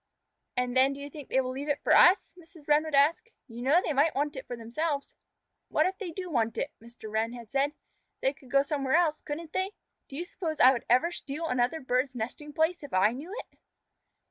"And 0.57 0.75
then 0.75 0.93
do 0.93 0.99
you 0.99 1.11
think 1.11 1.29
they 1.29 1.41
will 1.41 1.51
leave 1.51 1.69
it 1.69 1.83
for 1.83 1.93
us?" 1.93 2.33
Mrs. 2.35 2.67
Wren 2.67 2.83
would 2.85 2.95
ask. 2.95 3.29
"You 3.47 3.61
know 3.61 3.79
they 3.85 3.93
might 3.93 4.15
want 4.15 4.35
it 4.35 4.47
for 4.47 4.57
themselves." 4.57 5.13
"What 5.67 5.85
if 5.85 5.99
they 5.99 6.09
did 6.09 6.25
want 6.29 6.57
it?" 6.57 6.71
Mr. 6.81 7.07
Wren 7.11 7.33
had 7.33 7.51
said. 7.51 7.73
"They 8.19 8.33
could 8.33 8.49
go 8.49 8.63
somewhere 8.63 8.95
else, 8.95 9.21
couldn't 9.21 9.53
they? 9.53 9.73
Do 10.09 10.15
you 10.15 10.25
suppose 10.25 10.59
I 10.59 10.71
would 10.73 10.85
ever 10.89 11.11
steal 11.11 11.45
another 11.47 11.79
bird's 11.81 12.15
nesting 12.15 12.51
place 12.51 12.81
if 12.81 12.95
I 12.95 13.11
knew 13.11 13.31
it?" 13.51 13.59